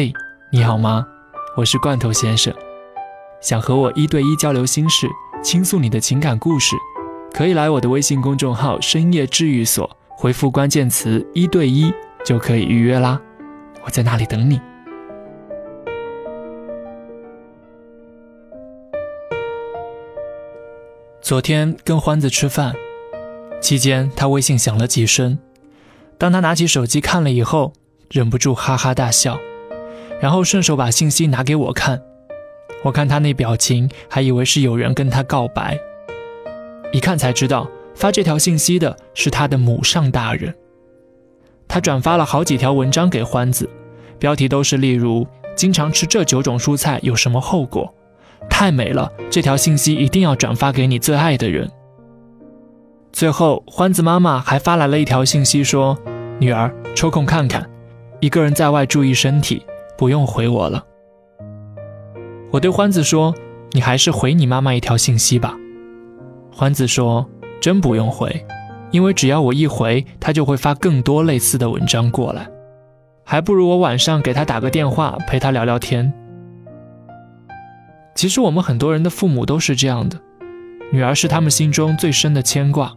[0.00, 0.12] 嘿，
[0.52, 1.04] 你好吗？
[1.56, 2.54] 我是罐头先生，
[3.40, 5.08] 想和我一对一交流心事，
[5.42, 6.76] 倾诉你的情感故事，
[7.34, 11.92] 可以来我的微信公众号“深夜治愈所”，回复关键词“一对一”
[12.24, 13.20] 就可以预约啦。
[13.82, 14.60] 我在那里等你。
[21.20, 22.72] 昨天跟欢子吃饭，
[23.60, 25.40] 期间他微信响了几声，
[26.16, 27.72] 当他拿起手机看了以后，
[28.08, 29.40] 忍不住哈哈大笑，
[30.20, 32.02] 然后顺手把信息拿给我看。
[32.84, 35.78] 我看他那表情，还以为是有人跟他告白，
[36.92, 40.54] 一看才知道发这条信息的是他的母上大人。
[41.66, 43.68] 他转发了好几条文章给欢子，
[44.18, 45.26] 标题都是例如
[45.56, 47.92] “经常吃这九种蔬菜有什么后果”。
[48.48, 49.12] 太美了！
[49.28, 51.68] 这条信息一定要转发给你最爱的人。
[53.12, 55.98] 最后，欢子妈妈还发来了一条信息，说
[56.38, 57.68] ：“女儿抽空看看，
[58.20, 59.62] 一个人在外注意身体，
[59.98, 60.82] 不用回我了。”
[62.50, 63.34] 我对欢子说
[63.72, 65.54] ：“你还是回你妈妈一条信息吧。”
[66.50, 67.28] 欢子说
[67.60, 68.42] ：“真不用回，
[68.90, 72.48] 因为只要我一回，她就会发更多类似的文章过来，
[73.22, 76.10] 还不如我晚上给她打个电话，陪她聊聊天。”
[78.16, 80.18] 其实我们很多人的父母都是这样的，
[80.90, 82.92] 女儿是他们心中最深的牵挂，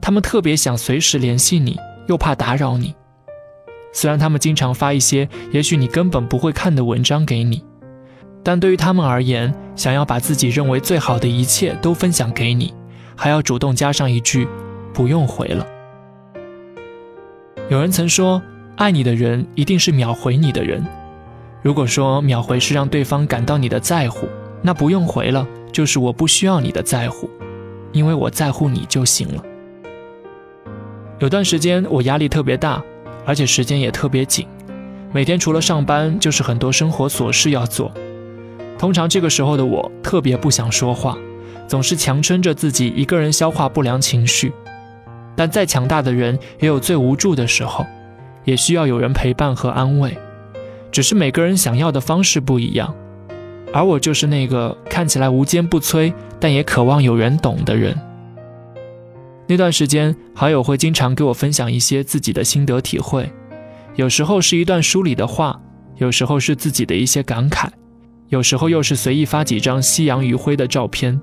[0.00, 2.94] 他们特别想随时联系你，又怕打扰你。
[3.92, 7.64] 虽然他们经常发一些也许你根本不会看的文章给你，
[8.42, 12.74] 但对于他们而言，想要把自己认为最好的一切都分享给你，
[13.16, 14.46] 还要主动加上一句
[14.92, 15.66] “不用回了”。
[17.68, 18.40] 有人曾说，
[18.76, 20.84] 爱你的人一定是秒回你的人。
[21.62, 24.28] 如果说秒回是让对方感到你的在乎，
[24.62, 27.28] 那不用回了，就是我不需要你的在乎，
[27.90, 29.42] 因为我在乎你就行了。
[31.18, 32.80] 有段时间我压力特别大，
[33.26, 34.46] 而且时间也特别紧，
[35.12, 37.92] 每天除了上班就是很多生活琐事要做。
[38.78, 41.18] 通常这个时候的我特别不想说话，
[41.66, 44.52] 总是强撑着自己一个人消化不良情绪。
[45.34, 47.84] 但再强大的人也有最无助的时候，
[48.44, 50.16] 也需要有人陪伴和安慰，
[50.90, 52.94] 只是每个人想要的方式不一样。
[53.72, 57.94] 而我就是那个看起来无坚不摧，但也渴望有人懂的人。
[59.48, 63.30] 那段时间，好友会经常给我分享一些自己的心得体会，
[63.94, 65.60] 有时候是一段书里的话，
[65.98, 67.68] 有时候是自己的一些感慨，
[68.28, 71.20] 有时候又是随意发几张夕阳余晖的照片。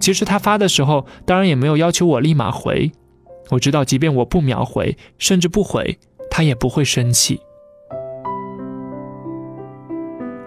[0.00, 2.90] 其实他发的时候，当然也没有要求我立马回。
[3.50, 5.98] 我知道，即便我不秒回，甚至不回，
[6.28, 7.40] 他也不会生气。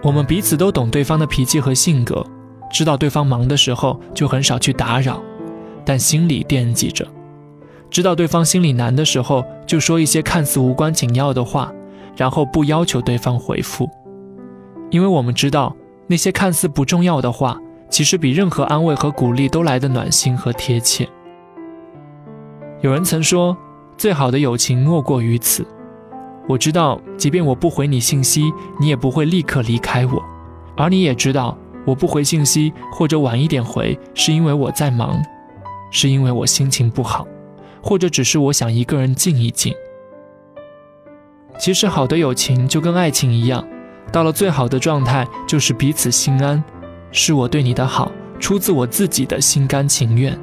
[0.02, 2.24] 我们彼此都懂对方的脾气和性格，
[2.70, 5.22] 知道对方忙的时候就很少去打扰，
[5.90, 7.04] 但心里惦记着；
[7.90, 11.72] 知道对方心里难的时候，就说一些看似无关紧要的话，
[12.16, 13.90] 然后不要求对方回复。
[14.92, 15.74] 因为我们知道，
[16.06, 17.58] 那些看似不重要的话，
[17.88, 21.08] 其实比任何安慰和鼓励都来得暖心和贴切。
[22.82, 23.56] 有人曾说，
[23.96, 25.66] 最好的友情莫过于此。
[26.46, 28.44] 我知道，即便我不回你信息，
[28.80, 30.22] 你也不会立刻离开我；
[30.76, 35.20] 而你也知道，我不回信息或者晚一点回，是因为我在忙，
[35.90, 37.26] 是因为我心情不好，
[37.82, 39.74] 或者只是我想一个人静一静。
[41.58, 43.66] 其实，好的友情就跟爱情一样，
[44.10, 46.62] 到了最好的状态，就是彼此心安，
[47.12, 50.38] 是我对你的好出自我自己的心甘情愿。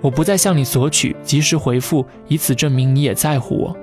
[0.00, 3.76] 我不再向你索取，及时回复，以此证明你也在乎我。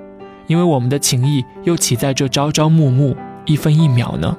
[0.46, 4.36] 因为我们的情谊又岂在这朝朝暮暮、一分一秒呢？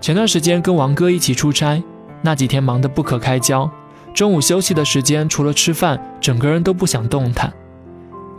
[0.00, 1.82] 前段时间跟王哥一起出差，
[2.22, 3.70] 那几天忙得不可开交。
[4.12, 7.52] 中午休息的时间，除了吃饭，整个人都不想动弹。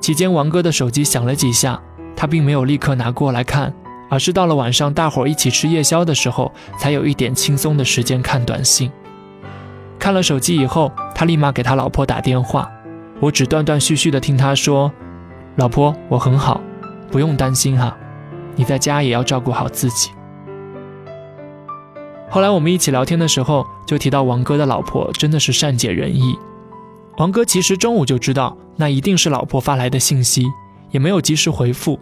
[0.01, 1.81] 期间，王哥的手机响了几下，
[2.15, 3.73] 他并没有立刻拿过来看，
[4.09, 8.91] 而是到了晚上大伙一起吃夜宵的时候，才有一点轻松的时间看短信。
[9.97, 12.69] 看了手机以后，他立马给他老婆打电话。
[13.19, 14.91] 我只断断续续的听他说
[15.57, 16.59] ：“老婆，我很好，
[17.11, 17.95] 不用担心哈，
[18.55, 20.09] 你在家也要照顾好自己。”
[22.31, 26.33] 后来我们一起聊天的时候，就提到王哥的老婆真的是善解人意。
[27.17, 30.47] 王哥其实中午就知道那一定是老婆发来的信息，
[30.91, 31.99] 也没有及时回复。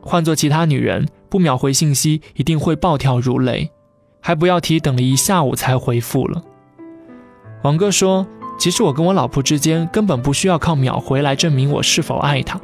[0.00, 3.68] 换做其他女人，不秒回信息一定会暴跳如雷，
[4.20, 6.40] 还不要提等了一下午才回复了。
[7.64, 8.24] 王哥说。
[8.56, 12.58] 其实我跟我老婆之间根本不需要靠秒回来证明我是否爱她，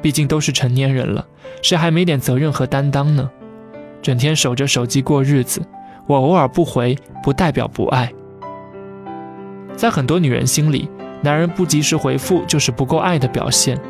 [0.00, 1.26] 毕竟都是成年人了，
[1.60, 3.30] 谁还没点责任和担当呢？
[4.00, 5.60] 整天守着手机过日子，
[6.06, 8.12] 我偶尔不回不代表不爱。
[9.76, 10.88] 在很多女人心里，
[11.22, 13.80] 男人不及时回复就是不够爱的表现，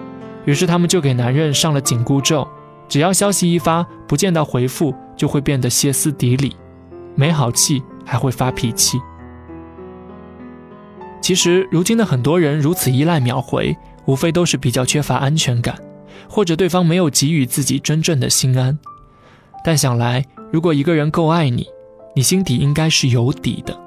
[0.45, 2.47] 于是他们就给男人上了紧箍咒，
[2.89, 6.55] 只要消息一发，不见到回复，就会变得歇斯底里，
[7.15, 9.01] 没好气，还会发脾气。
[11.21, 13.77] 其实，如今的很多人如此依赖秒回，
[14.07, 15.77] 无非都是比较缺乏安全感，
[16.29, 18.79] 或者对方没有给予自己真正的心安。
[19.65, 21.67] 但想来，如果一个人够爱你，
[22.15, 23.79] 你心底应该是有底的。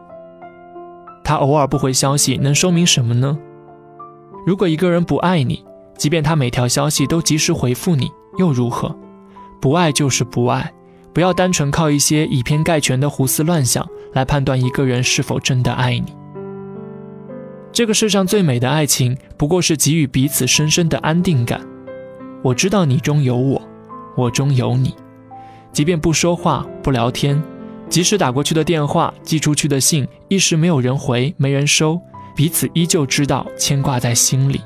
[1.24, 3.38] 他偶尔不回消息，能说明什么呢？
[4.46, 5.64] 如果一个人不爱你，
[5.98, 8.10] 即便他每条消息都及时回复你。
[8.38, 8.96] 又如何？
[9.62, 10.74] 不爱就是不爱，
[11.14, 16.14] 不要单纯靠一些以偏概全的胡思乱想来判断一个人是否真的爱你。
[17.72, 21.62] 这个世上最美的爱情，不过是给予彼此深深的安定感。
[22.42, 23.62] 我知道你中有我，
[24.18, 24.96] 我中有你，
[25.72, 27.42] 即便不说话、不聊天，
[27.94, 32.01] 即使打过去的电话、寄出去的信一时没有人回、没人收，
[32.36, 34.60] 彼此依旧知道牵挂在心里。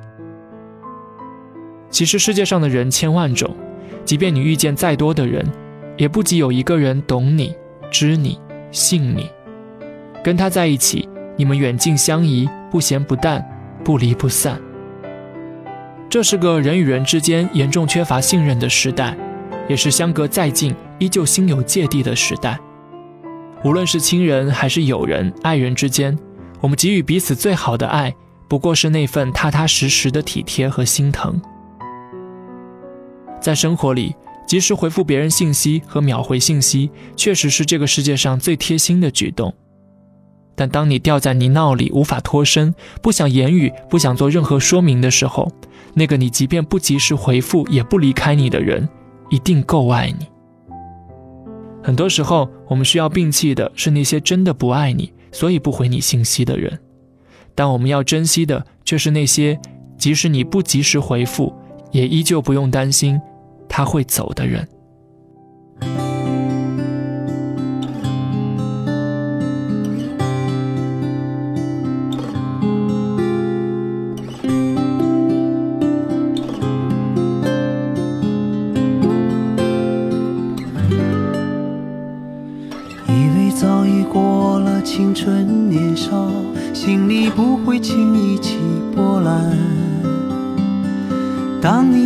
[1.90, 3.54] 其实世界上的人千万种，
[4.06, 5.46] 即便你遇见再多的人，
[5.98, 7.54] 也不及有一个人懂你、
[7.92, 8.40] 知你、
[8.72, 9.30] 信你。
[10.24, 13.46] 跟他在一起，你们远近相宜，不咸不淡，
[13.84, 14.58] 不离不散。
[16.10, 19.18] 这是个人与人之间严重缺乏信任的时代，
[19.68, 22.58] 也是相隔再近依旧心有芥蒂的时代。
[23.64, 26.18] 无论是亲人还是友人、爱人之间，
[26.62, 28.14] 我们给予彼此最好的爱，
[28.48, 31.42] 不过是那份踏踏实实的体贴和心疼。
[33.42, 34.16] 在生活里，
[34.48, 39.54] 及时回复别人信息和秒回信息，确实是这个世界上最贴心的举动。
[40.56, 45.52] 但当你掉在泥淖里无法脱身，不想言语，不想做任何说明的时候，
[45.94, 48.88] 那个你即便不及时回复也不离开你的人，
[49.30, 50.28] 一定够爱你。
[51.88, 56.78] 很多时候，我们需要摒弃的是那些真的不爱你，所以不回你信息的人，
[57.56, 59.58] 但我们要珍惜的却是那些，
[59.98, 61.56] 即使你不及时回复。
[61.94, 63.18] 也依旧不用担心
[63.70, 64.68] 他会走的人。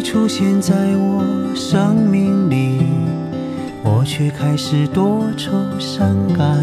[0.01, 1.24] 出现在我
[1.56, 2.81] 生命里，
[3.83, 6.57] 我却开始多愁善感，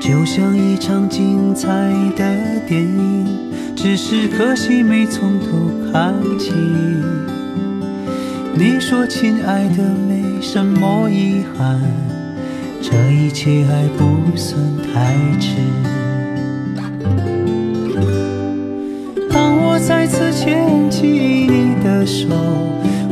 [0.00, 1.68] 就像一场精彩
[2.16, 2.24] 的
[2.66, 3.26] 电影，
[3.76, 5.46] 只是可惜没从头
[5.92, 6.52] 看起。
[8.54, 11.80] 你说亲爱的没什么遗憾，
[12.82, 14.58] 这一切还不算
[14.92, 15.95] 太迟。
[20.36, 22.28] 牵起你的手，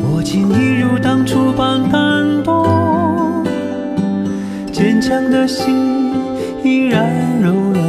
[0.03, 3.43] 我竟一如当初般感动。
[4.71, 6.12] 坚强的心
[6.62, 7.11] 依然
[7.41, 7.82] 柔软，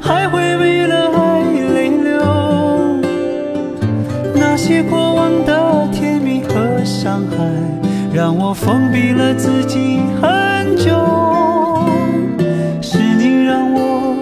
[0.00, 1.42] 还会为了爱
[1.74, 2.24] 泪流。
[4.34, 7.36] 那些过往的甜蜜和伤害，
[8.10, 10.90] 让我封闭了自己很久。
[12.80, 14.16] 是你让我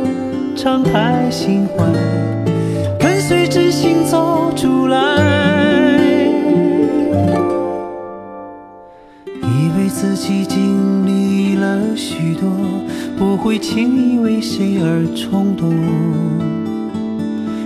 [0.57, 1.85] 敞开心怀。
[3.33, 4.99] 随真心走出来，
[9.41, 12.51] 以为自己经历了许多，
[13.17, 15.71] 不会轻易为谁而冲动。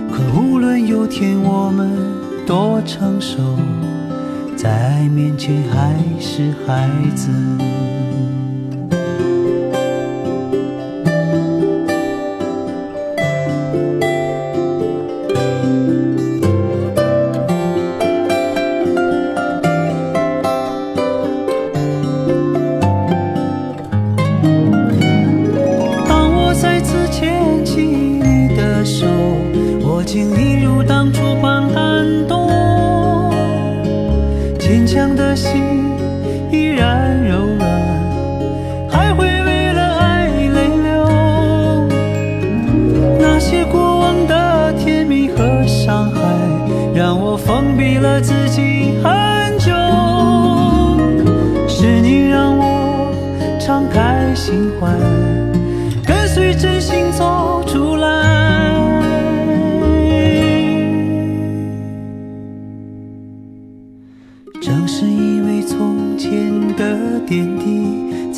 [0.09, 1.91] 可无论有天我们
[2.45, 3.37] 多成熟，
[4.55, 7.29] 在爱面前还是孩子。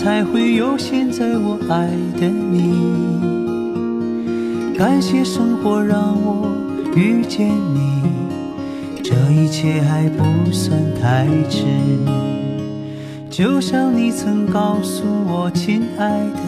[0.02, 2.72] 才会有现在我爱的你。
[4.74, 6.50] 感谢生活让我
[6.96, 8.02] 遇见你。
[9.04, 11.66] 这一切还不算太迟。
[13.30, 16.40] 就像你曾告诉我，亲爱的，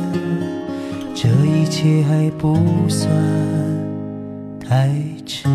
[1.13, 2.55] 这一切还不
[2.87, 3.11] 算
[4.65, 4.89] 太
[5.25, 5.49] 迟。